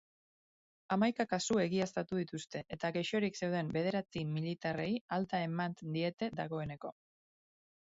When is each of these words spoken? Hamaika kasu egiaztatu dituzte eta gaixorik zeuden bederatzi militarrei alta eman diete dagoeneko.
Hamaika 0.95 1.25
kasu 1.33 1.57
egiaztatu 1.65 2.21
dituzte 2.23 2.63
eta 2.77 2.93
gaixorik 2.97 3.39
zeuden 3.43 3.71
bederatzi 3.79 4.27
militarrei 4.35 4.91
alta 5.21 5.47
eman 5.51 5.81
diete 5.99 6.37
dagoeneko. 6.45 6.99